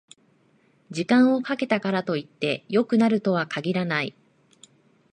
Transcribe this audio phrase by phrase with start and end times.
[0.89, 4.15] 時間をかけたからといって良くなるとは限らない